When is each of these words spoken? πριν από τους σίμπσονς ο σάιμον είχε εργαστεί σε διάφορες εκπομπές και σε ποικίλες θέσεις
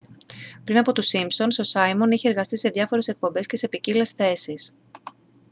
πριν 0.63 0.77
από 0.77 0.91
τους 0.91 1.07
σίμπσονς 1.07 1.59
ο 1.59 1.63
σάιμον 1.63 2.11
είχε 2.11 2.29
εργαστεί 2.29 2.57
σε 2.57 2.69
διάφορες 2.69 3.07
εκπομπές 3.07 3.45
και 3.45 3.57
σε 3.57 3.67
ποικίλες 3.67 4.09
θέσεις 4.11 4.73